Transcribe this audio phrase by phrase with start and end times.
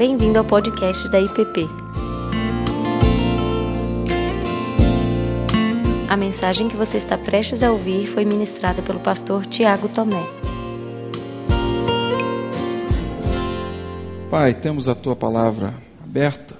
[0.00, 1.68] Bem-vindo ao podcast da IPP.
[6.08, 10.24] A mensagem que você está prestes a ouvir foi ministrada pelo pastor Tiago Tomé.
[14.30, 16.56] Pai, temos a tua palavra aberta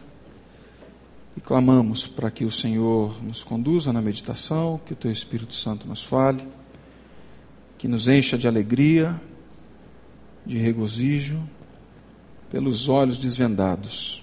[1.35, 5.89] e clamamos para que o Senhor nos conduza na meditação, que o teu Espírito Santo
[5.89, 6.47] nos fale,
[7.79, 9.19] que nos encha de alegria,
[10.45, 11.43] de regozijo,
[12.51, 14.23] pelos olhos desvendados,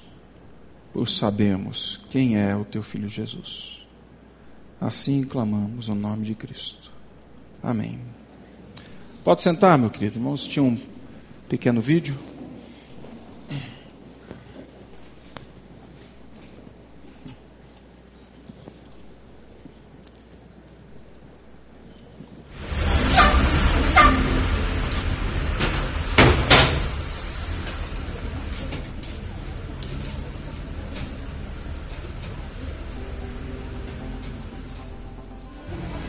[0.94, 3.81] por sabemos quem é o teu filho Jesus.
[4.80, 6.91] Assim clamamos no nome de Cristo.
[7.63, 7.99] Amém.
[9.23, 10.20] Pode sentar, meu querido.
[10.20, 10.77] Irmãos, tinha um
[11.49, 12.16] pequeno vídeo.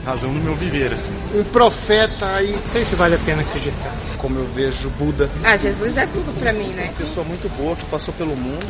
[0.09, 1.12] Razão no meu viver, assim.
[1.34, 2.53] Um profeta aí.
[2.53, 3.92] Não sei se vale a pena acreditar.
[4.17, 5.31] Como eu vejo Buda.
[5.45, 6.84] Ah, Jesus é tudo pra mim, né?
[6.84, 8.67] Uma pessoa muito boa que passou pelo mundo.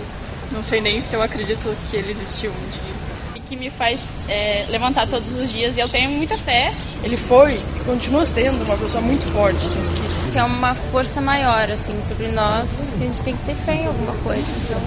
[0.51, 2.99] Não sei nem se eu acredito que ele existiu um dia.
[3.37, 6.75] E que me faz é, levantar todos os dias e eu tenho muita fé.
[7.05, 10.33] Ele foi e continua sendo uma pessoa muito forte, assim, que...
[10.33, 13.75] que é uma força maior, assim, sobre nós, que a gente tem que ter fé
[13.75, 14.43] em alguma coisa.
[14.65, 14.81] Então,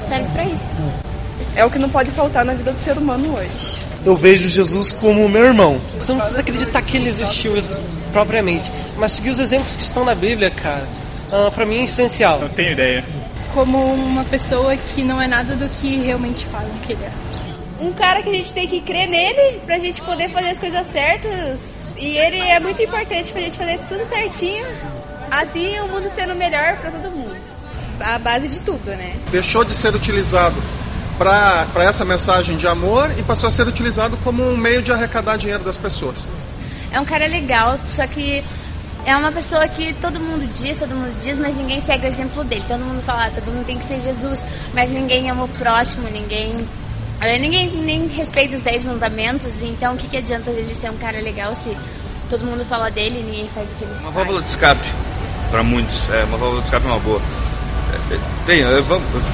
[0.00, 0.76] serve para isso.
[1.56, 4.92] É o que não pode faltar na vida do ser humano hoje eu vejo Jesus
[4.92, 5.80] como meu irmão.
[5.98, 7.54] Você não precisa acreditar que ele existiu
[8.12, 10.86] propriamente, mas seguir os exemplos que estão na Bíblia, cara,
[11.32, 12.38] uh, para mim é essencial.
[12.38, 13.04] Não tenho ideia.
[13.52, 17.10] Como uma pessoa que não é nada do que realmente falam que ele é.
[17.80, 20.86] Um cara que a gente tem que crer nele pra gente poder fazer as coisas
[20.86, 21.90] certas.
[21.96, 24.64] E ele é muito importante pra gente fazer tudo certinho.
[25.30, 27.36] Assim o mundo sendo melhor para todo mundo.
[27.98, 29.16] A base de tudo, né?
[29.32, 30.56] Deixou de ser utilizado
[31.18, 35.36] para essa mensagem de amor e passou a ser utilizado como um meio de arrecadar
[35.36, 36.26] dinheiro das pessoas.
[36.92, 38.44] É um cara legal, só que
[39.04, 42.42] é uma pessoa que todo mundo diz, todo mundo diz, mas ninguém segue o exemplo
[42.42, 42.64] dele.
[42.66, 44.42] Todo mundo fala, ah, todo mundo tem que ser Jesus,
[44.74, 46.66] mas ninguém ama o próximo, ninguém.
[47.20, 50.96] Eh, ninguém nem respeita os dez mandamentos, então o que, que adianta ele ser um
[50.96, 51.76] cara legal se
[52.28, 54.14] todo mundo fala dele e ninguém faz o que ele uma faz?
[54.14, 54.86] Uma válvula de escape,
[55.50, 56.10] para muitos.
[56.10, 57.22] É, uma válvula de escape é uma boa.
[58.46, 58.62] Bem,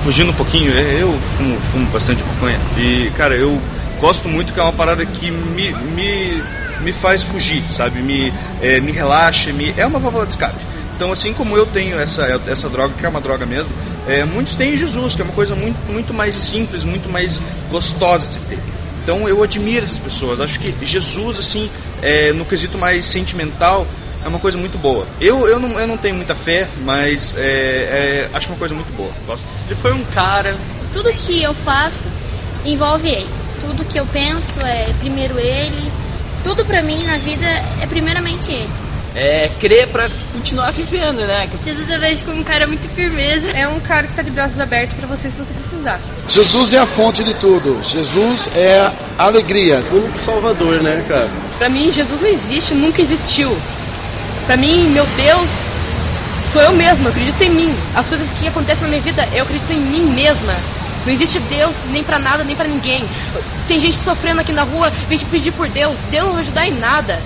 [0.04, 3.60] fugindo um pouquinho, eu fumo, fumo bastante maconha e, cara, eu
[4.00, 6.42] gosto muito que é uma parada que me, me,
[6.80, 8.00] me faz fugir, sabe?
[8.00, 10.58] Me, é, me relaxa, me, é uma válvula de escape.
[10.96, 13.72] Então, assim como eu tenho essa, essa droga, que é uma droga mesmo,
[14.06, 17.40] é, muitos têm Jesus, que é uma coisa muito, muito mais simples, muito mais
[17.70, 18.58] gostosa de ter.
[19.02, 20.40] Então, eu admiro essas pessoas.
[20.40, 21.68] Acho que Jesus, assim,
[22.00, 23.86] é, no quesito mais sentimental,
[24.24, 25.06] é uma coisa muito boa.
[25.20, 28.94] Eu, eu, não, eu não tenho muita fé, mas é, é, acho uma coisa muito
[28.96, 29.10] boa.
[29.26, 29.46] Gosto.
[29.66, 30.56] Ele foi um cara.
[30.92, 32.04] Tudo que eu faço
[32.64, 33.28] envolve ele.
[33.60, 35.90] Tudo que eu penso é primeiro ele.
[36.44, 37.46] Tudo pra mim na vida
[37.80, 38.70] é primeiramente ele.
[39.14, 41.48] É crer pra continuar vivendo, né?
[41.62, 43.50] Jesus eu vejo como um cara muito firmeza.
[43.50, 46.00] É um cara que tá de braços abertos para você se você precisar.
[46.28, 47.78] Jesus é a fonte de tudo.
[47.82, 49.82] Jesus é a alegria.
[49.92, 51.28] O único salvador, né, cara?
[51.58, 53.54] Pra mim, Jesus não existe, nunca existiu.
[54.46, 55.50] Para mim, meu Deus,
[56.52, 57.74] sou eu mesma, eu acredito em mim.
[57.94, 60.54] As coisas que acontecem na minha vida, eu acredito em mim mesma.
[61.06, 63.04] Não existe Deus nem para nada, nem para ninguém.
[63.66, 65.96] Tem gente sofrendo aqui na rua, vem te pedir por Deus.
[66.10, 67.20] Deus não vai ajudar em nada.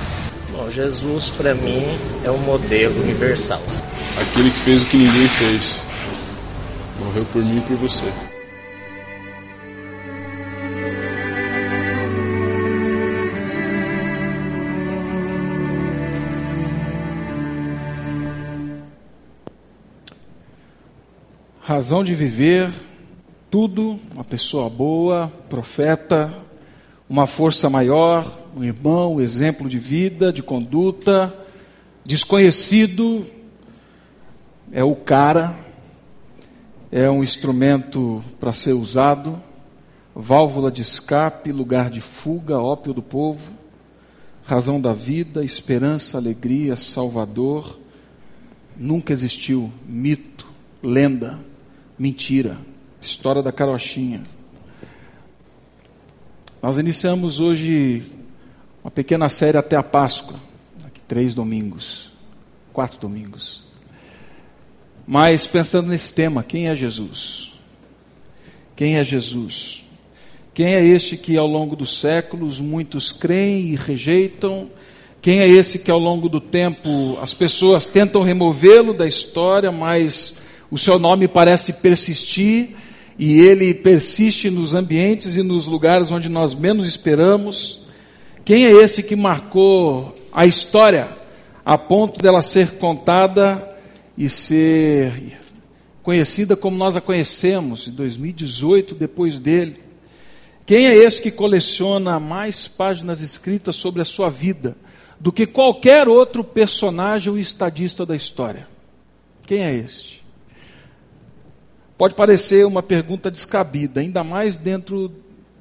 [0.53, 3.63] Bom, Jesus para mim é um modelo universal.
[4.21, 5.83] Aquele que fez o que ninguém fez.
[6.99, 8.11] Morreu por mim e por você.
[21.67, 22.73] Razão de viver,
[23.51, 26.33] tudo, uma pessoa boa, profeta,
[27.09, 28.25] uma força maior,
[28.57, 31.35] um irmão, exemplo de vida, de conduta,
[32.05, 33.27] desconhecido,
[34.71, 35.57] é o cara,
[36.93, 39.43] é um instrumento para ser usado,
[40.15, 43.43] válvula de escape, lugar de fuga, ópio do povo,
[44.45, 47.77] razão da vida, esperança, alegria, salvador,
[48.77, 50.47] nunca existiu mito,
[50.81, 51.41] lenda
[51.99, 52.59] mentira.
[53.01, 54.25] História da carochinha.
[56.63, 58.05] Nós iniciamos hoje
[58.83, 60.39] uma pequena série até a Páscoa.
[61.07, 62.11] Três domingos.
[62.73, 63.63] Quatro domingos.
[65.07, 67.53] Mas pensando nesse tema, quem é Jesus?
[68.75, 69.85] Quem é Jesus?
[70.53, 74.69] Quem é este que ao longo dos séculos muitos creem e rejeitam?
[75.23, 80.39] Quem é esse que ao longo do tempo as pessoas tentam removê-lo da história, mas
[80.71, 82.75] O seu nome parece persistir
[83.19, 87.87] e ele persiste nos ambientes e nos lugares onde nós menos esperamos.
[88.45, 91.09] Quem é esse que marcou a história
[91.65, 93.77] a ponto dela ser contada
[94.19, 95.39] e ser
[96.03, 99.81] conhecida como nós a conhecemos em 2018, depois dele?
[100.65, 104.77] Quem é esse que coleciona mais páginas escritas sobre a sua vida
[105.19, 108.67] do que qualquer outro personagem ou estadista da história?
[109.47, 110.26] Quem é este?
[111.99, 115.11] Pode parecer uma pergunta descabida, ainda mais dentro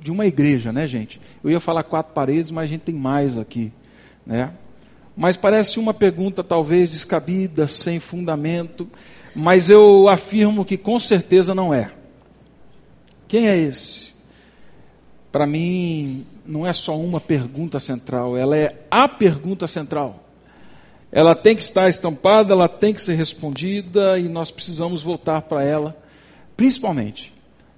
[0.01, 1.19] de uma igreja, né, gente?
[1.41, 3.71] Eu ia falar quatro paredes, mas a gente tem mais aqui,
[4.25, 4.51] né?
[5.15, 8.85] Mas parece uma pergunta talvez descabida, sem fundamento,
[9.33, 11.91] mas eu afirmo que com certeza não é.
[13.29, 14.13] Quem é esse?
[15.31, 20.21] Para mim, não é só uma pergunta central, ela é a pergunta central.
[21.13, 25.63] Ela tem que estar estampada, ela tem que ser respondida e nós precisamos voltar para
[25.63, 26.04] ela
[26.57, 27.33] Principalmente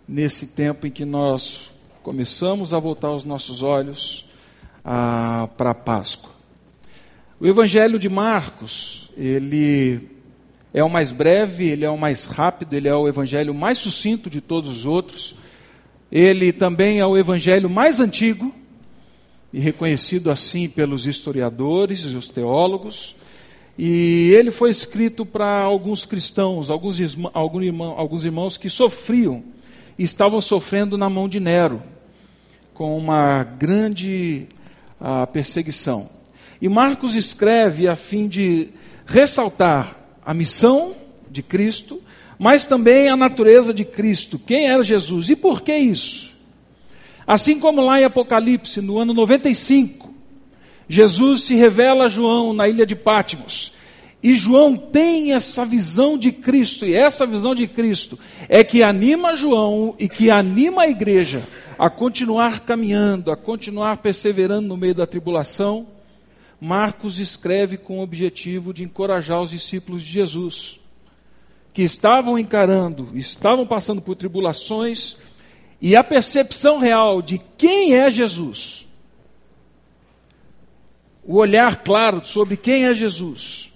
[0.08, 1.72] nesse tempo em que nós
[2.04, 4.26] começamos a voltar os nossos olhos
[4.84, 6.32] ah, para a Páscoa.
[7.40, 10.18] O Evangelho de Marcos, ele
[10.74, 14.30] é o mais breve, ele é o mais rápido, ele é o evangelho mais sucinto
[14.30, 15.36] de todos os outros.
[16.12, 18.54] Ele também é o evangelho mais antigo
[19.52, 23.16] e reconhecido assim pelos historiadores e os teólogos.
[23.78, 27.32] E ele foi escrito para alguns cristãos, alguns, irmãos,
[27.96, 29.44] alguns irmãos que sofriam
[30.00, 31.82] estavam sofrendo na mão de Nero,
[32.74, 34.48] com uma grande
[35.00, 36.10] uh, perseguição.
[36.62, 38.70] E Marcos escreve a fim de
[39.06, 39.96] ressaltar
[40.26, 40.96] a missão
[41.30, 42.02] de Cristo,
[42.40, 44.40] mas também a natureza de Cristo.
[44.40, 46.36] Quem era Jesus e por que isso?
[47.26, 50.07] Assim como lá em Apocalipse, no ano 95,
[50.90, 53.74] Jesus se revela a João na ilha de Patmos.
[54.22, 58.18] E João tem essa visão de Cristo, e essa visão de Cristo
[58.50, 61.44] é que anima João e que anima a igreja
[61.78, 65.86] a continuar caminhando, a continuar perseverando no meio da tribulação.
[66.60, 70.80] Marcos escreve com o objetivo de encorajar os discípulos de Jesus,
[71.72, 75.16] que estavam encarando, estavam passando por tribulações,
[75.80, 78.87] e a percepção real de quem é Jesus
[81.28, 83.70] o olhar claro sobre quem é Jesus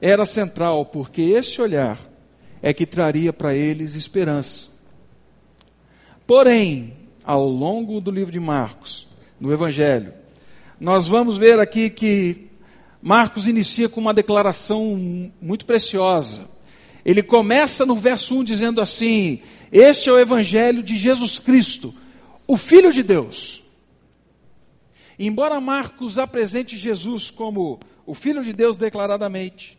[0.00, 1.96] era central, porque esse olhar
[2.60, 4.68] é que traria para eles esperança.
[6.26, 6.94] Porém,
[7.24, 9.06] ao longo do livro de Marcos,
[9.38, 10.12] no Evangelho,
[10.80, 12.48] nós vamos ver aqui que
[13.00, 16.42] Marcos inicia com uma declaração muito preciosa.
[17.04, 19.40] Ele começa no verso 1 dizendo assim:
[19.70, 21.94] Este é o Evangelho de Jesus Cristo,
[22.48, 23.60] o Filho de Deus
[25.22, 29.78] Embora Marcos apresente Jesus como o Filho de Deus declaradamente,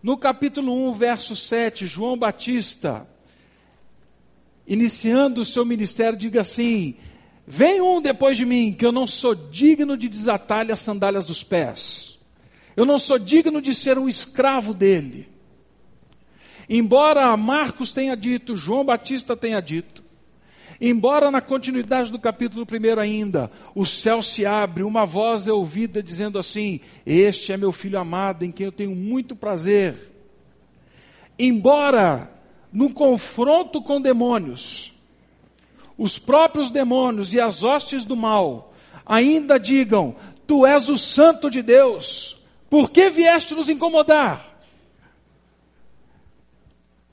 [0.00, 3.04] no capítulo 1, verso 7, João Batista,
[4.64, 6.94] iniciando o seu ministério, diga assim:
[7.44, 11.42] Vem um depois de mim, que eu não sou digno de desatar-lhe as sandálias dos
[11.42, 12.16] pés.
[12.76, 15.28] Eu não sou digno de ser um escravo dele.
[16.68, 20.03] Embora Marcos tenha dito, João Batista tenha dito,
[20.80, 26.02] Embora na continuidade do capítulo 1 ainda, o céu se abre, uma voz é ouvida
[26.02, 30.12] dizendo assim: Este é meu filho amado, em quem eu tenho muito prazer.
[31.38, 32.30] Embora
[32.72, 34.92] no confronto com demônios,
[35.96, 38.74] os próprios demônios e as hostes do mal
[39.06, 44.52] ainda digam: Tu és o santo de Deus, por que vieste nos incomodar?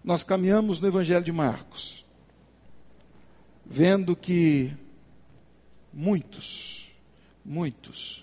[0.03, 2.00] Nós caminhamos no Evangelho de Marcos
[3.71, 4.73] vendo que
[5.93, 6.91] muitos,
[7.43, 8.21] muitos,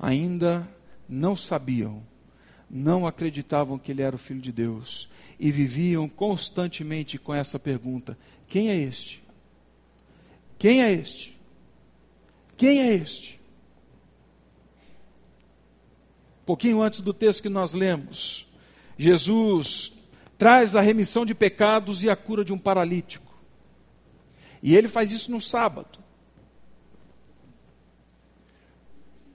[0.00, 0.66] ainda
[1.06, 2.02] não sabiam,
[2.70, 8.16] não acreditavam que ele era o Filho de Deus e viviam constantemente com essa pergunta:
[8.48, 9.22] quem é este?
[10.58, 11.38] Quem é este?
[12.56, 13.38] Quem é este?
[16.46, 18.46] Pouquinho antes do texto que nós lemos,
[18.96, 19.92] Jesus
[20.38, 23.31] traz a remissão de pecados e a cura de um paralítico.
[24.62, 25.98] E ele faz isso no sábado.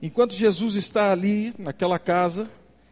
[0.01, 2.50] Enquanto Jesus está ali naquela casa,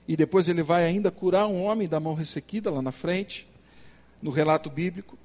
[0.07, 3.47] e depois ele vai ainda curar um homem da mão ressequida lá na frente,
[4.21, 5.17] no relato bíblico,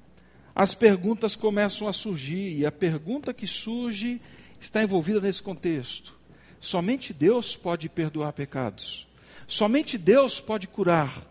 [0.53, 4.21] as perguntas começam a surgir, e a pergunta que surge
[4.59, 6.15] está envolvida nesse contexto.
[6.59, 9.07] Somente Deus pode perdoar pecados.
[9.47, 11.30] Somente Deus pode curar.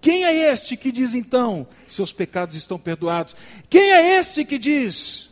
[0.00, 3.34] Quem é este que diz então, seus pecados estão perdoados?
[3.68, 5.30] Quem é esse que diz,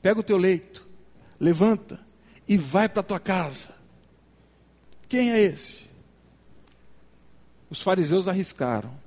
[0.00, 0.86] pega o teu leito,
[1.38, 2.00] levanta
[2.48, 3.74] e vai para a tua casa?
[5.08, 5.84] Quem é esse?
[7.70, 9.02] Os fariseus arriscaram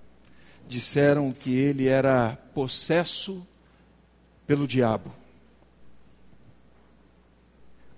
[0.68, 3.46] disseram que ele era possesso
[4.46, 5.14] pelo diabo.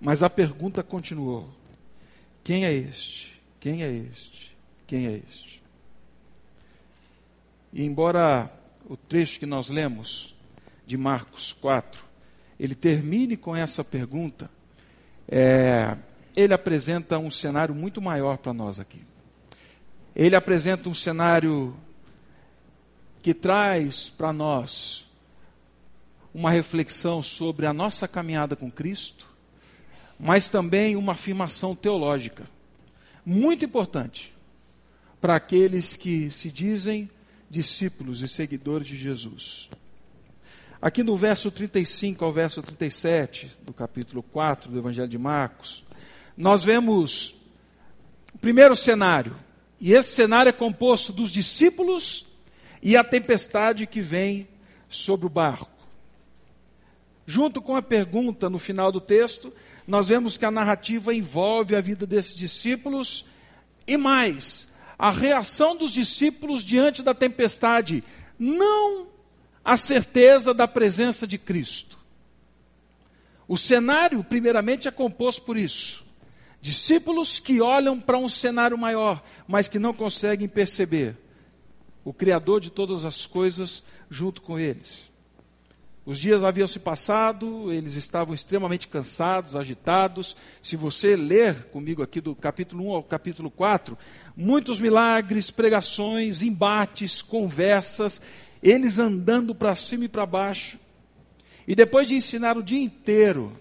[0.00, 1.48] Mas a pergunta continuou:
[2.44, 3.40] quem é este?
[3.58, 4.56] Quem é este?
[4.86, 5.57] Quem é este?
[7.72, 8.50] E embora
[8.88, 10.34] o trecho que nós lemos
[10.86, 12.04] de Marcos 4,
[12.58, 14.50] ele termine com essa pergunta,
[15.28, 15.96] é,
[16.34, 19.00] ele apresenta um cenário muito maior para nós aqui.
[20.16, 21.76] Ele apresenta um cenário
[23.22, 25.06] que traz para nós
[26.32, 29.28] uma reflexão sobre a nossa caminhada com Cristo,
[30.18, 32.44] mas também uma afirmação teológica
[33.24, 34.34] muito importante
[35.20, 37.10] para aqueles que se dizem
[37.50, 39.68] discípulos e seguidores de Jesus.
[40.80, 45.84] Aqui no verso 35 ao verso 37 do capítulo 4 do Evangelho de Marcos,
[46.36, 47.34] nós vemos
[48.32, 49.34] o primeiro cenário,
[49.80, 52.26] e esse cenário é composto dos discípulos
[52.82, 54.46] e a tempestade que vem
[54.88, 55.70] sobre o barco.
[57.26, 59.52] Junto com a pergunta no final do texto,
[59.86, 63.24] nós vemos que a narrativa envolve a vida desses discípulos
[63.86, 64.67] e mais,
[64.98, 68.02] a reação dos discípulos diante da tempestade,
[68.38, 69.06] não
[69.64, 71.98] a certeza da presença de Cristo.
[73.46, 76.04] O cenário, primeiramente, é composto por isso.
[76.60, 81.16] Discípulos que olham para um cenário maior, mas que não conseguem perceber
[82.04, 85.12] o Criador de todas as coisas junto com eles.
[86.08, 90.34] Os dias haviam se passado, eles estavam extremamente cansados, agitados.
[90.62, 93.98] Se você ler comigo aqui do capítulo 1 ao capítulo 4,
[94.34, 98.22] muitos milagres, pregações, embates, conversas,
[98.62, 100.78] eles andando para cima e para baixo.
[101.66, 103.52] E depois de ensinar o dia inteiro,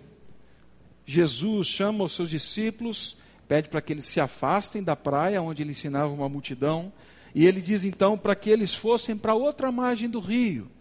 [1.05, 5.71] Jesus chama os seus discípulos, pede para que eles se afastem da praia onde ele
[5.71, 6.93] ensinava uma multidão,
[7.35, 10.71] e ele diz então para que eles fossem para outra margem do rio,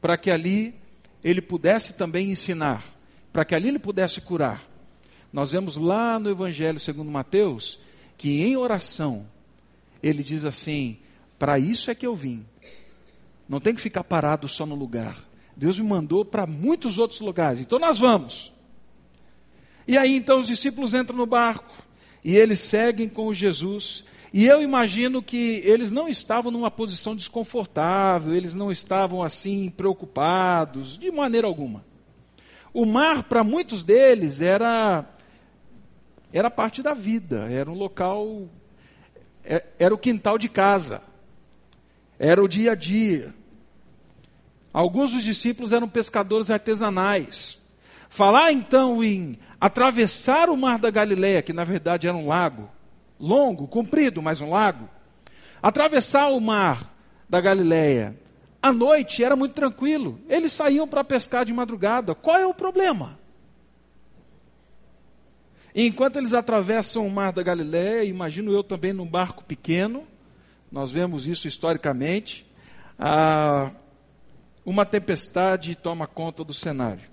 [0.00, 0.83] para que ali
[1.24, 2.84] ele pudesse também ensinar,
[3.32, 4.62] para que ali ele pudesse curar.
[5.32, 7.80] Nós vemos lá no Evangelho segundo Mateus
[8.16, 9.26] que em oração
[10.02, 10.98] ele diz assim:
[11.38, 12.44] para isso é que eu vim.
[13.48, 15.16] Não tem que ficar parado só no lugar.
[15.56, 17.60] Deus me mandou para muitos outros lugares.
[17.60, 18.52] Então nós vamos.
[19.88, 21.74] E aí então os discípulos entram no barco
[22.22, 24.04] e eles seguem com Jesus
[24.36, 30.98] e eu imagino que eles não estavam numa posição desconfortável, eles não estavam assim preocupados,
[30.98, 31.84] de maneira alguma.
[32.72, 35.04] O mar, para muitos deles, era,
[36.32, 38.48] era parte da vida, era um local,
[39.44, 41.00] é, era o quintal de casa,
[42.18, 43.32] era o dia a dia.
[44.72, 47.62] Alguns dos discípulos eram pescadores artesanais.
[48.08, 52.68] Falar então em atravessar o mar da Galileia, que na verdade era um lago,
[53.18, 54.88] longo, comprido, mas um lago.
[55.62, 56.94] Atravessar o mar
[57.28, 58.16] da Galileia
[58.62, 60.18] à noite era muito tranquilo.
[60.28, 62.14] Eles saíam para pescar de madrugada.
[62.14, 63.18] Qual é o problema?
[65.74, 70.06] E enquanto eles atravessam o mar da Galileia, imagino eu também num barco pequeno,
[70.70, 72.46] nós vemos isso historicamente,
[72.98, 73.70] ah,
[74.64, 77.12] uma tempestade toma conta do cenário.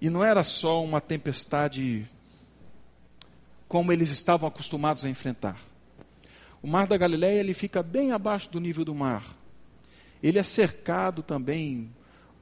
[0.00, 2.06] E não era só uma tempestade
[3.68, 5.60] como eles estavam acostumados a enfrentar.
[6.62, 9.36] O mar da Galileia ele fica bem abaixo do nível do mar.
[10.22, 11.90] Ele é cercado também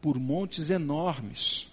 [0.01, 1.69] por montes enormes.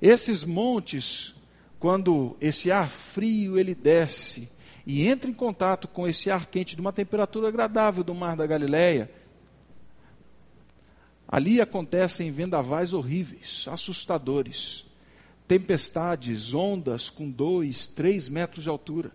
[0.00, 1.34] Esses montes,
[1.78, 4.48] quando esse ar frio ele desce
[4.86, 8.46] e entra em contato com esse ar quente de uma temperatura agradável do mar da
[8.46, 9.10] Galileia,
[11.26, 14.85] ali acontecem vendavais horríveis, assustadores
[15.46, 19.10] tempestades, ondas com dois, três metros de altura.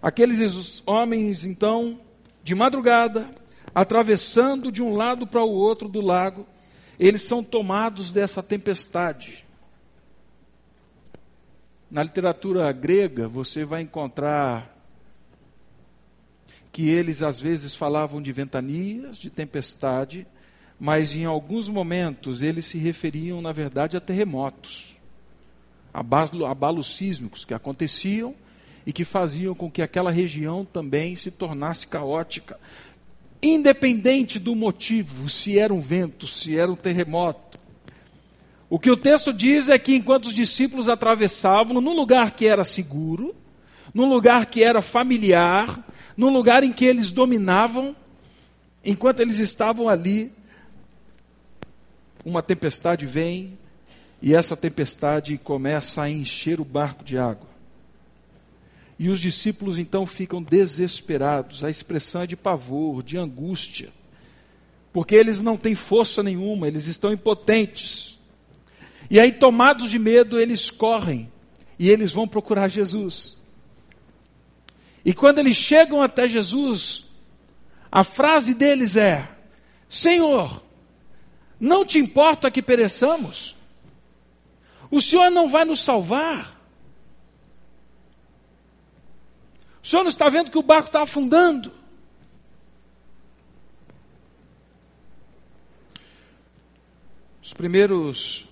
[0.00, 2.00] Aqueles homens, então,
[2.44, 3.28] de madrugada,
[3.74, 6.46] atravessando de um lado para o outro do lago,
[6.98, 9.44] eles são tomados dessa tempestade.
[11.90, 14.76] Na literatura grega, você vai encontrar
[16.70, 20.26] que eles às vezes falavam de ventanias, de tempestade,
[20.78, 24.96] mas em alguns momentos eles se referiam, na verdade, a terremotos,
[25.92, 28.34] abalos sísmicos que aconteciam
[28.86, 32.58] e que faziam com que aquela região também se tornasse caótica.
[33.42, 37.58] Independente do motivo, se era um vento, se era um terremoto.
[38.70, 42.64] O que o texto diz é que enquanto os discípulos atravessavam num lugar que era
[42.64, 43.34] seguro,
[43.94, 45.84] num lugar que era familiar,
[46.16, 47.96] num lugar em que eles dominavam,
[48.84, 50.32] enquanto eles estavam ali,
[52.28, 53.58] uma tempestade vem
[54.20, 57.48] e essa tempestade começa a encher o barco de água.
[58.98, 61.62] E os discípulos então ficam desesperados.
[61.62, 63.90] A expressão é de pavor, de angústia.
[64.92, 68.18] Porque eles não têm força nenhuma, eles estão impotentes.
[69.08, 71.30] E aí, tomados de medo, eles correm
[71.78, 73.36] e eles vão procurar Jesus.
[75.04, 77.04] E quando eles chegam até Jesus,
[77.90, 79.28] a frase deles é:
[79.88, 80.62] Senhor,
[81.60, 83.56] não te importa que pereçamos?
[84.90, 86.56] O Senhor não vai nos salvar?
[89.82, 91.72] O Senhor não está vendo que o barco está afundando?
[97.42, 98.46] Os primeiros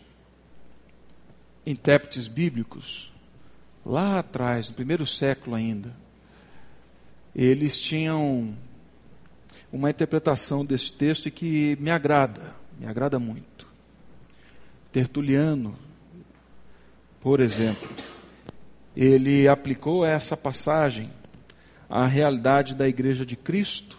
[1.66, 3.12] intérpretes bíblicos,
[3.84, 5.94] lá atrás, no primeiro século ainda,
[7.34, 8.56] eles tinham
[9.70, 13.66] uma interpretação desse texto que me agrada, me agrada muito.
[14.92, 15.76] Tertuliano,
[17.20, 17.88] por exemplo,
[18.96, 21.10] ele aplicou essa passagem
[21.88, 23.98] à realidade da igreja de Cristo,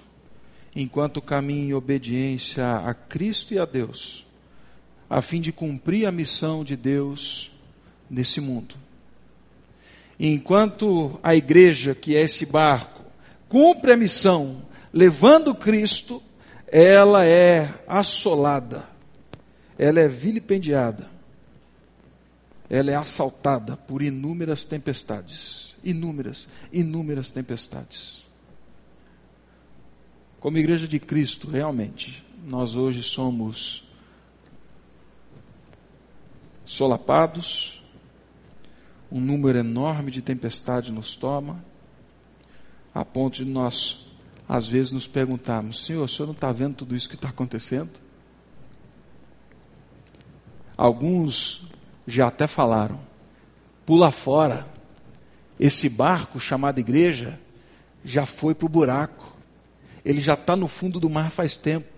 [0.76, 4.26] enquanto caminha em obediência a Cristo e a Deus,
[5.10, 7.52] a fim de cumprir a missão de Deus
[8.10, 8.76] nesse mundo.
[10.20, 13.04] Enquanto a igreja, que é esse barco,
[13.48, 16.24] cumpre a missão levando Cristo,
[16.68, 18.88] ela é assolada,
[19.78, 21.10] ela é vilipendiada,
[22.70, 25.68] ela é assaltada por inúmeras tempestades.
[25.84, 28.28] Inúmeras, inúmeras tempestades.
[30.40, 33.88] Como igreja de Cristo, realmente, nós hoje somos
[36.66, 37.82] solapados,
[39.10, 41.64] um número enorme de tempestades nos toma,
[42.94, 44.07] a ponto de nós,
[44.48, 47.92] às vezes, nos perguntarmos: Senhor, o senhor não está vendo tudo isso que está acontecendo?
[50.78, 51.68] Alguns
[52.06, 53.00] já até falaram:
[53.86, 54.68] pula fora,
[55.60, 57.40] esse barco chamado igreja
[58.06, 59.36] já foi para o buraco,
[60.06, 61.98] ele já está no fundo do mar faz tempo.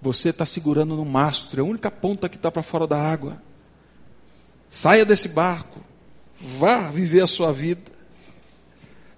[0.00, 3.36] Você está segurando no mastro, é a única ponta que está para fora da água.
[4.68, 5.80] Saia desse barco,
[6.38, 7.93] vá viver a sua vida.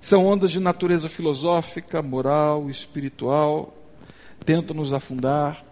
[0.01, 3.77] São ondas de natureza filosófica, moral, espiritual,
[4.45, 5.65] tentam nos afundar.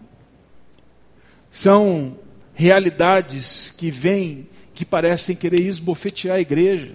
[1.51, 2.17] São
[2.53, 6.93] realidades que vêm, que parecem querer esbofetear a igreja.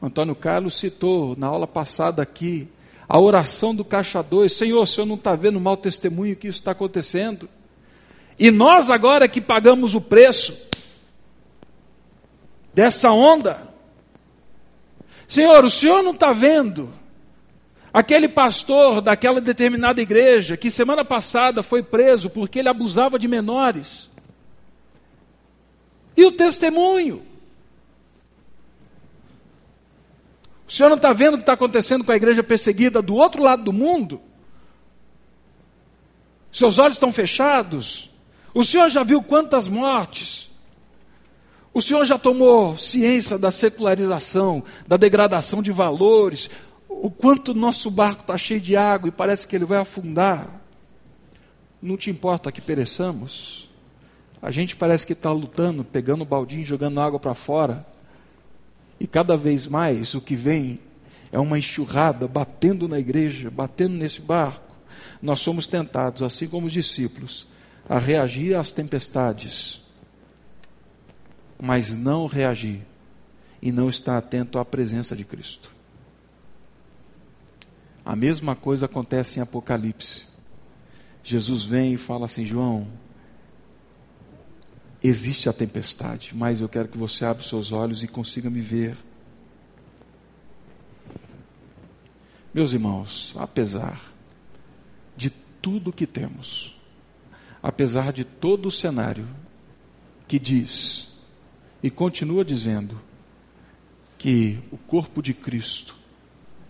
[0.00, 2.68] Antônio Carlos citou na aula passada aqui
[3.08, 6.46] a oração do caixa 2: Senhor, o senhor não está vendo o mau testemunho que
[6.46, 7.48] isso está acontecendo?
[8.38, 10.56] E nós agora que pagamos o preço
[12.72, 13.67] dessa onda,
[15.28, 16.90] Senhor, o senhor não está vendo
[17.92, 24.10] aquele pastor daquela determinada igreja que semana passada foi preso porque ele abusava de menores?
[26.16, 27.24] E o testemunho?
[30.66, 33.42] O senhor não está vendo o que está acontecendo com a igreja perseguida do outro
[33.42, 34.22] lado do mundo?
[36.50, 38.10] Seus olhos estão fechados?
[38.54, 40.47] O senhor já viu quantas mortes?
[41.72, 46.50] O senhor já tomou ciência da secularização, da degradação de valores?
[46.88, 50.60] O quanto nosso barco está cheio de água e parece que ele vai afundar?
[51.80, 53.68] Não te importa que pereçamos?
[54.40, 57.86] A gente parece que está lutando, pegando o baldinho, jogando água para fora
[59.00, 60.80] e cada vez mais o que vem
[61.30, 64.74] é uma enxurrada batendo na igreja, batendo nesse barco.
[65.20, 67.46] Nós somos tentados, assim como os discípulos,
[67.88, 69.80] a reagir às tempestades,
[71.60, 72.86] mas não reagir
[73.60, 75.72] e não estar atento à presença de Cristo.
[78.04, 80.26] A mesma coisa acontece em Apocalipse.
[81.22, 82.86] Jesus vem e fala assim: João,
[85.02, 88.60] existe a tempestade, mas eu quero que você abra os seus olhos e consiga me
[88.60, 88.96] ver.
[92.54, 94.00] Meus irmãos, apesar
[95.16, 95.28] de
[95.60, 96.74] tudo que temos,
[97.62, 99.28] apesar de todo o cenário
[100.26, 101.08] que diz
[101.82, 103.00] e continua dizendo
[104.16, 105.96] que o corpo de Cristo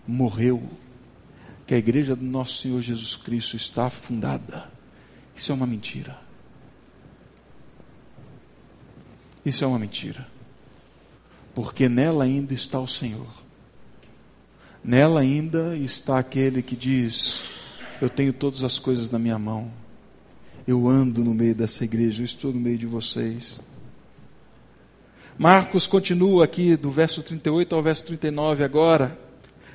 [0.07, 0.69] morreu,
[1.65, 4.71] que a igreja do nosso Senhor Jesus Cristo está afundada,
[5.35, 6.19] isso é uma mentira.
[9.45, 10.27] Isso é uma mentira.
[11.55, 13.27] Porque nela ainda está o Senhor.
[14.83, 17.41] Nela ainda está aquele que diz:
[18.01, 19.71] Eu tenho todas as coisas na minha mão.
[20.67, 23.59] Eu ando no meio dessa igreja, eu estou no meio de vocês.
[25.39, 29.17] Marcos continua aqui do verso 38 ao verso 39 agora,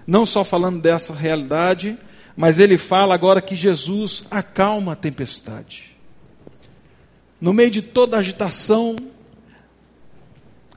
[0.07, 1.97] não só falando dessa realidade,
[2.37, 5.97] mas ele fala agora que Jesus acalma a tempestade.
[7.41, 8.95] No meio de toda a agitação,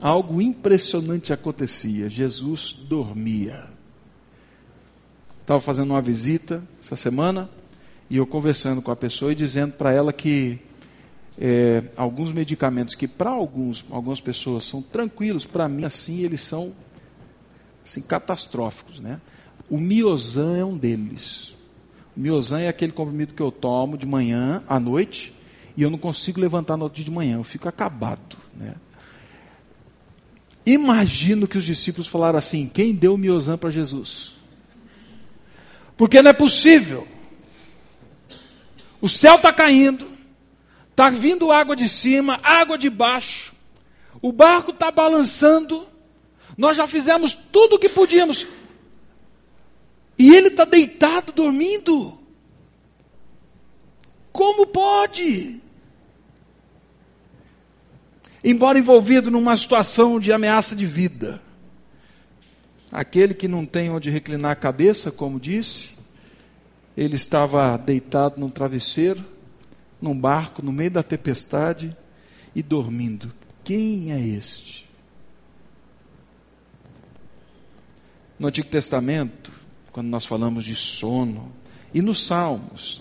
[0.00, 2.08] algo impressionante acontecia.
[2.08, 3.66] Jesus dormia.
[5.42, 7.50] Estava fazendo uma visita essa semana
[8.08, 10.58] e eu conversando com a pessoa e dizendo para ela que
[11.40, 16.72] é, alguns medicamentos que para alguns, algumas pessoas são tranquilos, para mim assim eles são
[17.84, 19.20] assim, catastróficos, né?
[19.70, 21.54] O miozan é um deles.
[22.16, 25.32] O miozan é aquele comprimido que eu tomo de manhã à noite
[25.76, 28.74] e eu não consigo levantar no outro dia de manhã, eu fico acabado, né?
[30.66, 34.36] Imagino que os discípulos falaram assim: quem deu o miozan para Jesus?
[35.96, 37.08] Porque não é possível.
[39.00, 40.17] O céu está caindo,
[40.98, 43.54] Está vindo água de cima, água de baixo.
[44.20, 45.86] O barco está balançando.
[46.56, 48.48] Nós já fizemos tudo o que podíamos.
[50.18, 52.18] E ele está deitado, dormindo.
[54.32, 55.60] Como pode?
[58.42, 61.40] Embora envolvido numa situação de ameaça de vida.
[62.90, 65.94] Aquele que não tem onde reclinar a cabeça, como disse,
[66.96, 69.37] ele estava deitado num travesseiro
[70.00, 71.96] num barco no meio da tempestade
[72.54, 73.32] e dormindo.
[73.64, 74.88] Quem é este?
[78.38, 79.52] No Antigo Testamento,
[79.92, 81.52] quando nós falamos de sono,
[81.92, 82.98] e nos Salmos,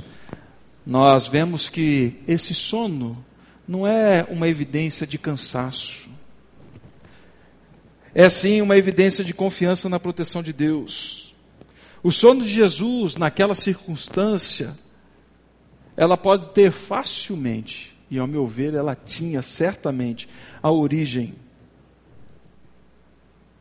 [0.86, 3.24] nós vemos que esse sono
[3.68, 6.10] não é uma evidência de cansaço.
[8.16, 11.36] É sim uma evidência de confiança na proteção de Deus.
[12.02, 14.78] O sono de Jesus, naquela circunstância,
[15.98, 20.30] ela pode ter facilmente, e ao meu ver, ela tinha certamente
[20.62, 21.34] a origem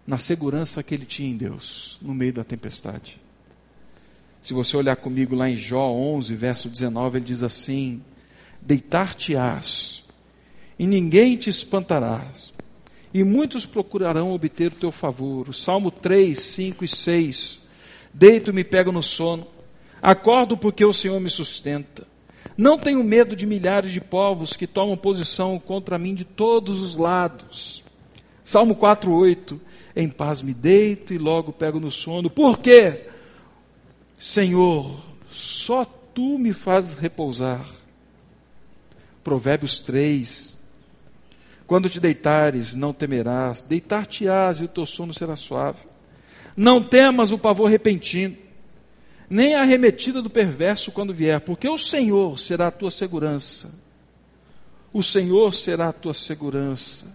[0.07, 3.18] na segurança que ele tinha em Deus, no meio da tempestade.
[4.42, 8.03] Se você olhar comigo lá em Jó 11, verso 19, ele diz assim:
[8.61, 10.05] Deitar-te-ás,
[10.79, 12.53] e ninguém te espantarás,
[13.12, 15.49] e muitos procurarão obter o teu favor.
[15.49, 17.66] O Salmo 3, 5 e 6.
[18.12, 19.46] Deito e pego no sono,
[20.01, 22.07] acordo porque o Senhor me sustenta.
[22.57, 26.97] Não tenho medo de milhares de povos que tomam posição contra mim de todos os
[26.97, 27.85] lados.
[28.42, 29.61] Salmo 4:8.
[29.95, 32.31] Em paz me deito e logo pego no sono.
[32.31, 33.09] Por quê?
[34.19, 34.97] Senhor,
[35.29, 37.66] só tu me fazes repousar.
[39.23, 40.57] Provérbios 3.
[41.66, 45.81] Quando te deitares, não temerás, deitar-te-ás e o teu sono será suave.
[46.57, 48.45] Não temas o pavor repentino
[49.29, 53.73] nem a arremetida do perverso quando vier, porque o Senhor será a tua segurança.
[54.93, 57.07] O Senhor será a tua segurança.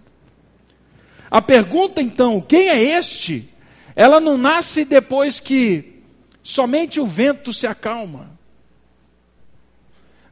[1.30, 3.48] A pergunta então, quem é este?
[3.96, 6.02] Ela não nasce depois que
[6.42, 8.30] somente o vento se acalma.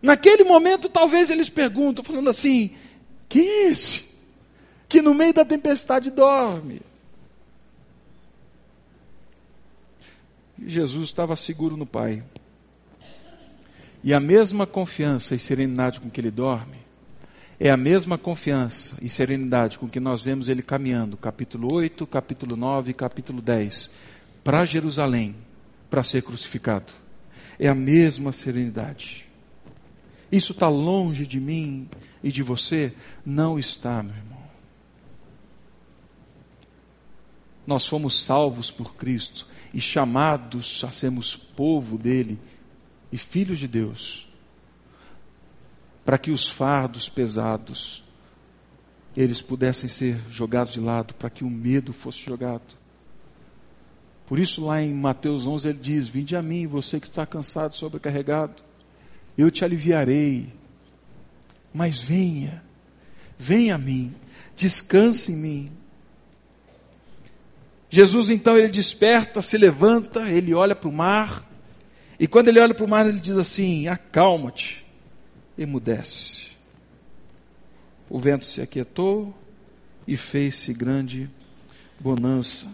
[0.02, 2.74] Naquele momento, talvez eles perguntam, falando assim:
[3.28, 4.04] quem é esse?
[4.88, 6.80] Que no meio da tempestade dorme.
[10.66, 12.22] Jesus estava seguro no Pai.
[14.02, 16.78] E a mesma confiança e serenidade com que ele dorme
[17.58, 22.56] é a mesma confiança e serenidade com que nós vemos ele caminhando, capítulo 8, capítulo
[22.56, 23.90] 9 capítulo 10,
[24.42, 25.36] para Jerusalém,
[25.90, 26.92] para ser crucificado.
[27.58, 29.26] É a mesma serenidade.
[30.32, 31.88] Isso está longe de mim
[32.22, 32.94] e de você?
[33.26, 34.40] Não está, meu irmão.
[37.66, 42.38] Nós fomos salvos por Cristo e chamados a sermos povo dele
[43.12, 44.28] e filhos de Deus,
[46.04, 48.02] para que os fardos pesados
[49.16, 52.78] eles pudessem ser jogados de lado, para que o medo fosse jogado.
[54.26, 57.74] Por isso, lá em Mateus 11, ele diz: Vinde a mim, você que está cansado,
[57.74, 58.62] sobrecarregado,
[59.36, 60.52] eu te aliviarei.
[61.74, 62.62] Mas venha,
[63.38, 64.14] venha a mim,
[64.56, 65.72] descanse em mim.
[67.90, 71.44] Jesus então ele desperta, se levanta, ele olha para o mar,
[72.20, 74.84] e quando ele olha para o mar, ele diz assim: Acalma-te,
[75.56, 76.50] emudece.
[78.10, 79.34] O vento se aquietou
[80.06, 81.30] e fez-se grande
[81.98, 82.66] bonança.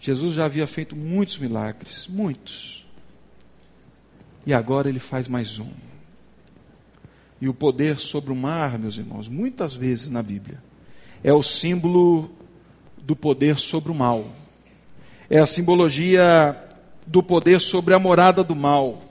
[0.00, 2.86] Jesus já havia feito muitos milagres, muitos.
[4.46, 5.70] E agora ele faz mais um.
[7.38, 10.58] E o poder sobre o mar, meus irmãos, muitas vezes na Bíblia,
[11.22, 12.30] é o símbolo
[13.02, 14.26] do poder sobre o mal.
[15.28, 16.56] É a simbologia
[17.06, 19.02] do poder sobre a morada do mal.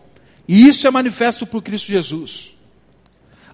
[0.48, 2.52] E isso é manifesto por Cristo Jesus.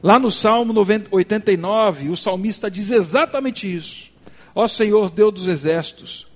[0.02, 0.74] Lá no Salmo
[1.12, 4.12] 89, o salmista diz exatamente isso.
[4.54, 6.28] Ó Senhor, Deus dos exércitos,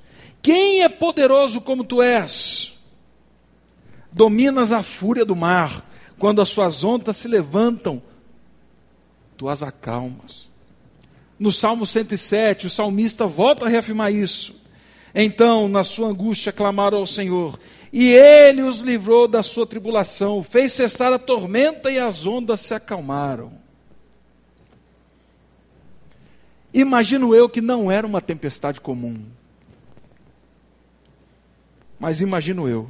[0.42, 2.74] quem é poderoso como tu és?
[4.12, 8.02] Dominas a fúria do mar, quando as suas ondas se levantam,
[9.38, 10.49] tu as acalmas.
[11.40, 14.54] No Salmo 107, o salmista volta a reafirmar isso.
[15.16, 17.58] Então, na sua angústia, clamaram ao Senhor,
[17.92, 22.74] e ele os livrou da sua tribulação, fez cessar a tormenta e as ondas se
[22.74, 23.54] acalmaram.
[26.74, 29.24] Imagino eu que não era uma tempestade comum.
[32.00, 32.90] Mas imagino eu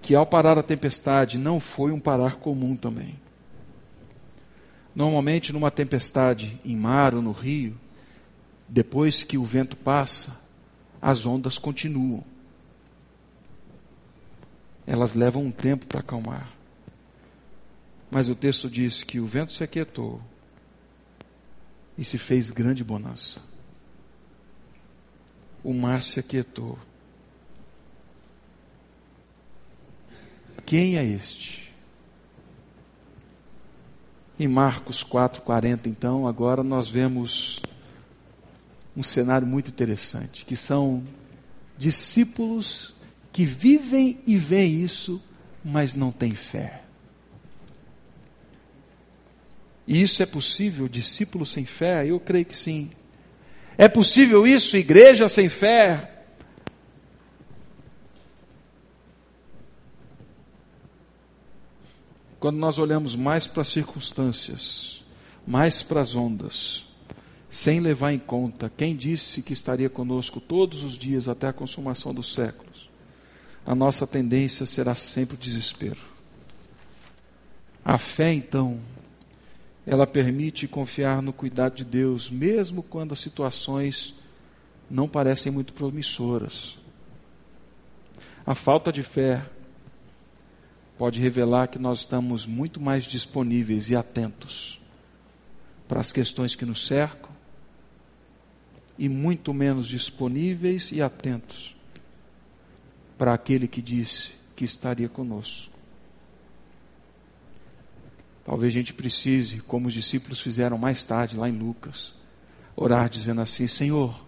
[0.00, 3.18] que ao parar a tempestade não foi um parar comum também.
[4.94, 7.78] Normalmente, numa tempestade em mar ou no rio,
[8.68, 10.38] depois que o vento passa,
[11.00, 12.24] as ondas continuam.
[14.86, 16.50] Elas levam um tempo para acalmar.
[18.10, 20.20] Mas o texto diz que o vento se aquietou
[21.96, 23.40] e se fez grande bonança.
[25.62, 26.78] O mar se aquietou.
[30.64, 31.59] Quem é este?
[34.40, 37.60] Em Marcos 4:40, então, agora nós vemos
[38.96, 41.04] um cenário muito interessante, que são
[41.76, 42.94] discípulos
[43.30, 45.22] que vivem e veem isso,
[45.62, 46.80] mas não têm fé.
[49.86, 52.06] E isso é possível, discípulo sem fé?
[52.06, 52.90] Eu creio que sim.
[53.76, 56.19] É possível isso, igreja sem fé?
[62.40, 65.04] Quando nós olhamos mais para as circunstâncias,
[65.46, 66.86] mais para as ondas,
[67.50, 72.14] sem levar em conta quem disse que estaria conosco todos os dias até a consumação
[72.14, 72.88] dos séculos,
[73.66, 76.00] a nossa tendência será sempre o desespero.
[77.84, 78.80] A fé, então,
[79.86, 84.14] ela permite confiar no cuidado de Deus, mesmo quando as situações
[84.90, 86.78] não parecem muito promissoras.
[88.46, 89.44] A falta de fé
[91.00, 94.78] pode revelar que nós estamos muito mais disponíveis e atentos
[95.88, 97.30] para as questões que nos cercam
[98.98, 101.74] e muito menos disponíveis e atentos
[103.16, 105.72] para aquele que disse que estaria conosco.
[108.44, 112.12] Talvez a gente precise, como os discípulos fizeram mais tarde lá em Lucas,
[112.76, 114.22] orar dizendo assim: Senhor,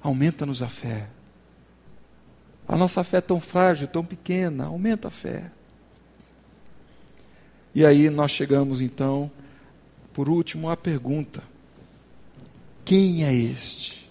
[0.00, 1.08] aumenta-nos a fé.
[2.68, 5.50] A nossa fé é tão frágil, tão pequena, aumenta a fé.
[7.74, 9.30] E aí nós chegamos então,
[10.12, 11.42] por último, à pergunta:
[12.84, 14.08] quem é este?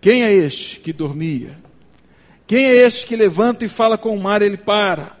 [0.00, 1.56] Quem é este que dormia?
[2.46, 5.16] Quem é este que levanta e fala com o mar e ele para?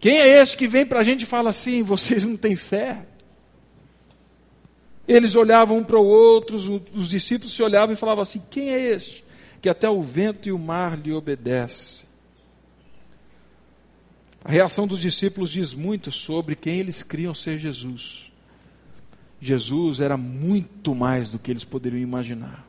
[0.00, 3.04] Quem é este que vem para a gente e fala assim: vocês não têm fé?
[5.06, 6.56] Eles olhavam um para o outro,
[6.94, 9.22] os discípulos se olhavam e falavam assim: quem é este?
[9.60, 12.08] Que até o vento e o mar lhe obedecem.
[14.44, 18.30] A reação dos discípulos diz muito sobre quem eles criam ser Jesus.
[19.40, 22.66] Jesus era muito mais do que eles poderiam imaginar.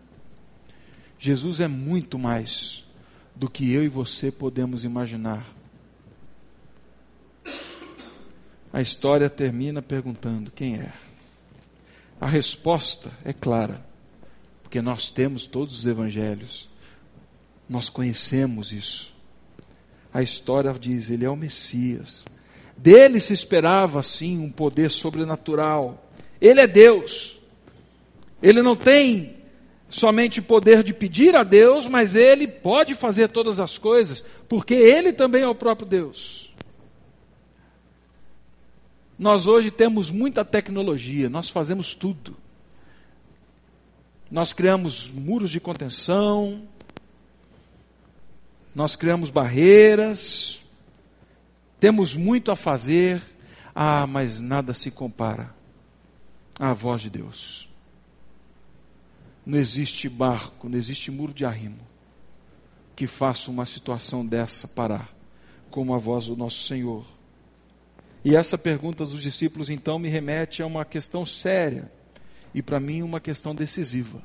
[1.18, 2.84] Jesus é muito mais
[3.36, 5.46] do que eu e você podemos imaginar.
[8.74, 10.94] A história termina perguntando: quem é?
[12.20, 13.86] A resposta é clara,
[14.62, 16.70] porque nós temos todos os evangelhos,
[17.68, 19.14] nós conhecemos isso.
[20.13, 22.26] A história diz: ele é o Messias.
[22.78, 26.10] Dele se esperava, assim, um poder sobrenatural.
[26.39, 27.39] Ele é Deus.
[28.41, 29.38] Ele não tem
[29.89, 35.13] somente poder de pedir a Deus, mas ele pode fazer todas as coisas, porque ele
[35.13, 36.50] também é o próprio Deus.
[39.19, 42.36] Nós hoje temos muita tecnologia, nós fazemos tudo.
[44.32, 46.63] Nós criamos muros de contenção,
[48.74, 50.60] nós criamos barreiras,
[51.80, 53.22] temos muito a fazer,
[53.74, 55.54] ah, mas nada se compara
[56.60, 57.70] à voz de Deus.
[59.46, 61.92] Não existe barco, não existe muro de arrimo
[62.96, 65.12] que faça uma situação dessa parar,
[65.72, 67.04] como a voz do nosso Senhor.
[68.24, 71.92] E essa pergunta dos discípulos então me remete a uma questão séria
[72.54, 74.22] e para mim uma questão decisiva.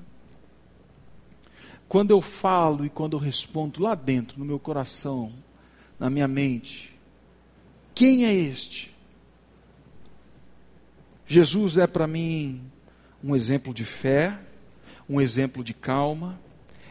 [1.89, 5.33] Quando eu falo e quando eu respondo lá dentro, no meu coração,
[5.99, 6.97] na minha mente,
[7.95, 8.95] quem é este?
[11.27, 12.63] Jesus é para mim
[13.23, 14.39] um exemplo de fé,
[15.09, 16.39] um exemplo de calma,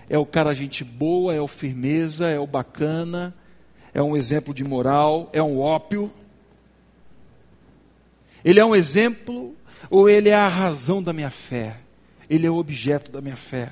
[0.10, 3.36] é o cara gente boa, é o firmeza, é o bacana,
[3.94, 6.12] é um exemplo de moral, é um ópio.
[8.44, 9.56] Ele é um exemplo
[9.90, 11.78] ou ele é a razão da minha fé?
[12.30, 13.72] Ele é o objeto da minha fé.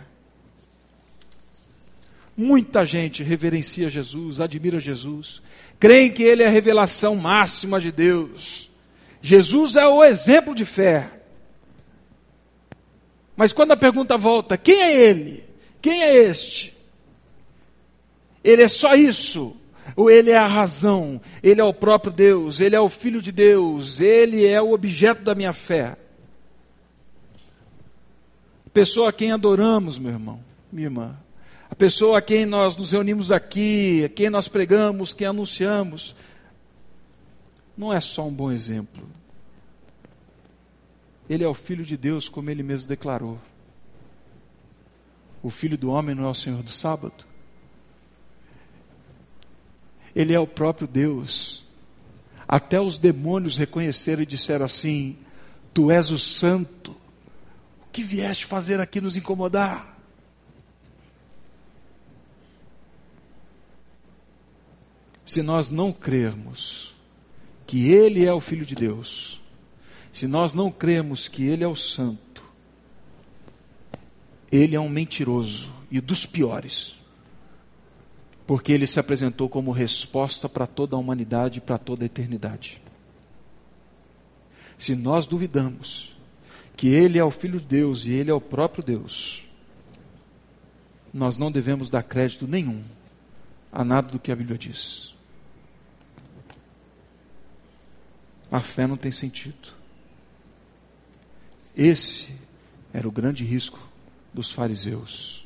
[2.35, 5.41] Muita gente reverencia Jesus, admira Jesus,
[5.79, 8.69] creem que ele é a revelação máxima de Deus.
[9.21, 11.09] Jesus é o exemplo de fé.
[13.35, 15.43] Mas quando a pergunta volta, quem é ele?
[15.81, 16.73] Quem é este?
[18.43, 19.55] Ele é só isso?
[19.95, 21.21] Ou ele é a razão?
[21.41, 22.59] Ele é o próprio Deus?
[22.59, 23.99] Ele é o Filho de Deus?
[23.99, 25.97] Ele é o objeto da minha fé?
[28.73, 31.15] pessoa a quem adoramos, meu irmão, minha irmã,
[31.73, 36.15] a pessoa a quem nós nos reunimos aqui, a quem nós pregamos, quem anunciamos,
[37.75, 39.03] não é só um bom exemplo.
[41.27, 43.39] Ele é o Filho de Deus, como ele mesmo declarou.
[45.41, 47.25] O Filho do homem não é o Senhor do sábado.
[50.15, 51.65] Ele é o próprio Deus.
[52.47, 55.17] Até os demônios reconheceram e disseram assim:
[55.73, 56.95] Tu és o Santo
[57.91, 59.92] que vieste fazer aqui nos incomodar?
[65.25, 66.93] Se nós não crermos
[67.65, 69.41] que Ele é o Filho de Deus,
[70.11, 72.43] se nós não cremos que Ele é o Santo,
[74.51, 76.95] Ele é um mentiroso e dos piores,
[78.45, 82.81] porque Ele se apresentou como resposta para toda a humanidade e para toda a eternidade.
[84.77, 86.13] Se nós duvidamos,
[86.75, 89.45] que Ele é o Filho de Deus e Ele é o próprio Deus,
[91.13, 92.83] nós não devemos dar crédito nenhum
[93.71, 95.12] a nada do que a Bíblia diz.
[98.53, 99.73] A fé não tem sentido.
[101.75, 102.35] Esse
[102.93, 103.79] era o grande risco
[104.31, 105.43] dos fariseus.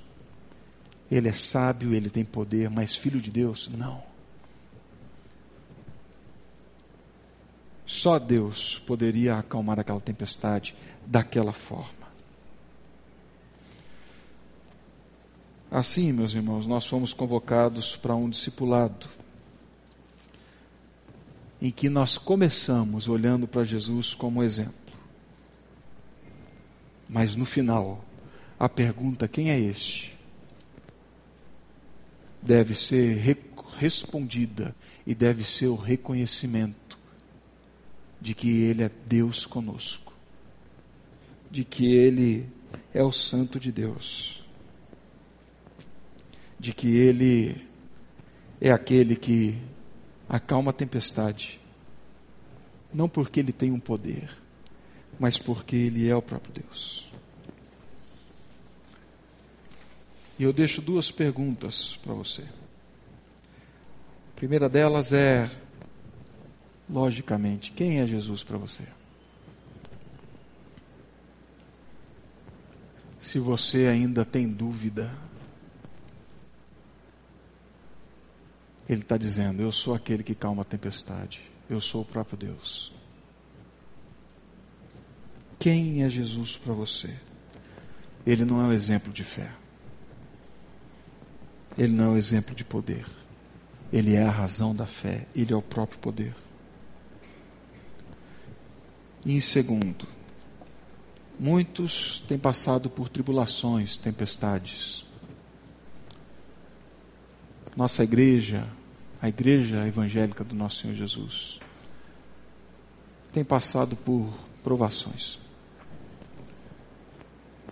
[1.10, 3.70] Ele é sábio, ele tem poder, mas filho de Deus?
[3.70, 4.04] Não.
[7.86, 12.08] Só Deus poderia acalmar aquela tempestade daquela forma.
[15.72, 19.08] Assim, meus irmãos, nós fomos convocados para um discipulado
[21.62, 24.74] em que nós começamos olhando para Jesus como exemplo.
[27.10, 28.04] Mas no final,
[28.60, 30.16] a pergunta: quem é este?
[32.42, 33.36] deve ser re
[33.78, 36.98] respondida e deve ser o reconhecimento
[38.22, 40.08] de que Ele é Deus conosco
[41.50, 42.48] de que Ele
[42.94, 44.44] é o Santo de Deus,
[46.60, 47.66] de que Ele
[48.60, 49.58] é aquele que
[50.28, 51.60] acalma a tempestade,
[52.94, 54.30] não porque Ele tem um poder,
[55.20, 57.08] mas porque Ele é o próprio Deus.
[60.40, 62.44] E eu deixo duas perguntas para você.
[62.44, 65.50] A primeira delas é,
[66.88, 68.84] logicamente, quem é Jesus para você?
[73.28, 75.12] se você ainda tem dúvida.
[78.88, 81.42] Ele está dizendo: Eu sou aquele que calma a tempestade.
[81.70, 82.94] Eu sou o próprio Deus.
[85.60, 87.14] Quem é Jesus para você?
[88.26, 89.52] Ele não é o exemplo de fé.
[91.78, 93.06] Ele não é o exemplo de poder.
[93.92, 95.26] Ele é a razão da fé.
[95.36, 96.36] Ele é o próprio poder.
[99.26, 100.08] E em segundo,
[101.40, 105.06] Muitos têm passado por tribulações, tempestades.
[107.76, 108.68] Nossa igreja,
[109.22, 111.60] a igreja evangélica do nosso Senhor Jesus,
[113.32, 114.32] tem passado por
[114.64, 115.40] provações.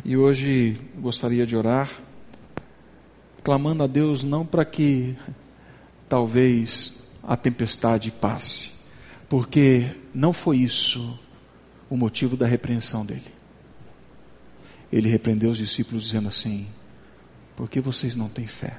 [0.04, 1.90] E hoje gostaria de orar,
[3.44, 5.16] clamando a Deus não para que
[6.08, 8.72] talvez a tempestade passe,
[9.28, 11.20] porque não foi isso
[11.90, 13.36] o motivo da repreensão dele
[14.92, 16.68] ele repreendeu os discípulos dizendo assim:
[17.56, 18.78] Por que vocês não têm fé?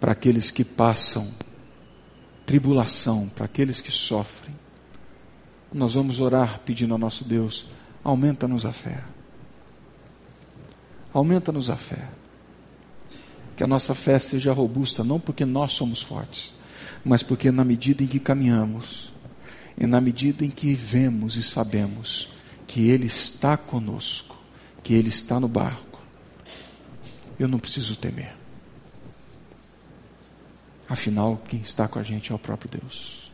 [0.00, 1.30] Para aqueles que passam
[2.44, 4.54] tribulação, para aqueles que sofrem,
[5.72, 7.66] nós vamos orar pedindo ao nosso Deus:
[8.02, 9.02] aumenta-nos a fé.
[11.12, 12.08] Aumenta-nos a fé.
[13.56, 16.52] Que a nossa fé seja robusta, não porque nós somos fortes,
[17.04, 19.12] mas porque na medida em que caminhamos,
[19.78, 22.28] e na medida em que vemos e sabemos
[22.66, 24.36] que Ele está conosco,
[24.82, 26.00] que Ele está no barco,
[27.38, 28.43] eu não preciso temer.
[30.94, 33.32] Afinal, quem está com a gente é o próprio Deus.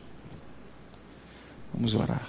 [1.75, 2.27] Vamos orar.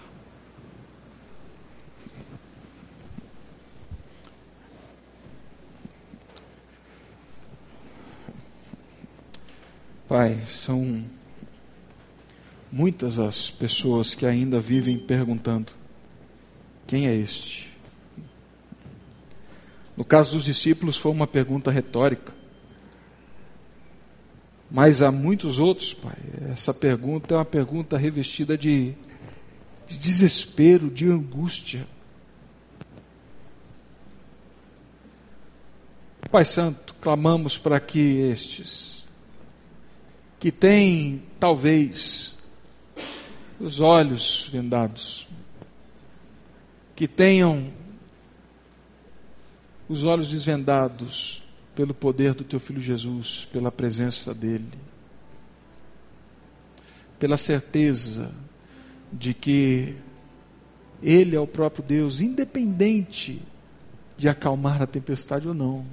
[10.05, 11.01] Pai, são
[12.69, 15.71] muitas as pessoas que ainda vivem perguntando:
[16.86, 17.73] quem é este?
[19.95, 22.41] No caso dos discípulos, foi uma pergunta retórica.
[24.72, 26.15] Mas há muitos outros, Pai.
[26.49, 28.93] Essa pergunta é uma pergunta revestida de,
[29.86, 31.86] de desespero, de angústia.
[36.32, 39.03] Pai Santo, clamamos para que estes,
[40.39, 42.38] que têm talvez
[43.59, 45.28] os olhos vendados,
[46.95, 47.74] que tenham
[49.89, 51.41] os olhos desvendados,
[51.76, 54.67] pelo poder do Teu Filho Jesus, pela presença dEle,
[57.17, 58.32] pela certeza
[59.11, 59.95] de que
[61.01, 63.41] Ele é o próprio Deus, independente
[64.17, 65.86] de acalmar a tempestade ou não.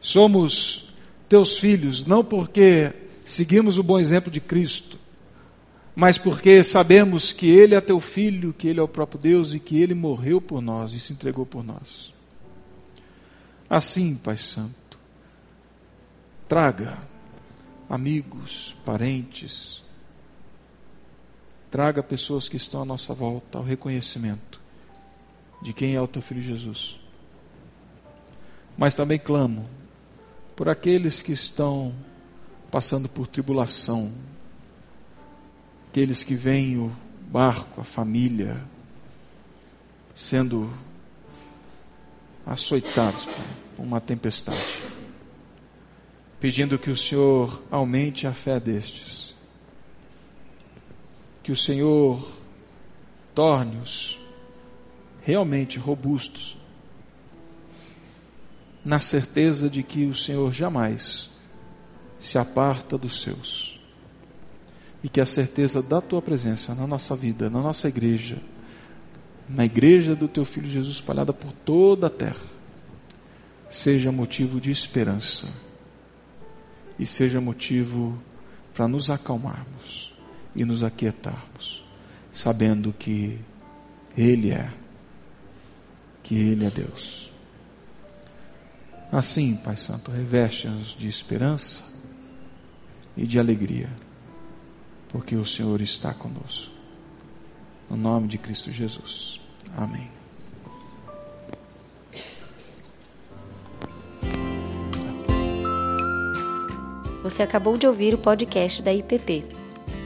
[0.00, 0.88] Somos
[1.28, 2.92] teus filhos, não porque
[3.24, 4.98] seguimos o bom exemplo de Cristo,
[5.96, 9.58] mas porque sabemos que Ele é teu filho, que Ele é o próprio Deus e
[9.58, 12.15] que Ele morreu por nós e se entregou por nós.
[13.68, 14.98] Assim, Pai Santo,
[16.48, 16.98] traga
[17.88, 19.82] amigos, parentes,
[21.70, 24.60] traga pessoas que estão à nossa volta ao reconhecimento
[25.60, 26.98] de quem é o teu filho Jesus.
[28.78, 29.68] Mas também clamo
[30.54, 31.94] por aqueles que estão
[32.70, 34.12] passando por tribulação,
[35.88, 36.94] aqueles que veem o
[37.30, 38.62] barco, a família,
[40.14, 40.72] sendo
[42.46, 44.84] açoitados por uma tempestade,
[46.38, 49.34] pedindo que o Senhor aumente a fé destes,
[51.42, 52.26] que o Senhor
[53.34, 54.20] torne-os
[55.22, 56.56] realmente robustos,
[58.84, 61.28] na certeza de que o Senhor jamais
[62.20, 63.80] se aparta dos seus.
[65.02, 68.38] E que a certeza da tua presença na nossa vida, na nossa igreja,
[69.48, 72.44] na igreja do teu filho Jesus espalhada por toda a terra,
[73.70, 75.48] seja motivo de esperança
[76.98, 78.18] e seja motivo
[78.74, 80.12] para nos acalmarmos
[80.54, 81.84] e nos aquietarmos,
[82.32, 83.38] sabendo que
[84.16, 84.72] Ele é,
[86.22, 87.30] que Ele é Deus.
[89.12, 91.84] Assim, Pai Santo, reveste-nos de esperança
[93.16, 93.88] e de alegria,
[95.08, 96.75] porque o Senhor está conosco.
[97.90, 99.40] No nome de Cristo Jesus.
[99.76, 100.08] Amém.
[107.22, 109.44] Você acabou de ouvir o podcast da IPP.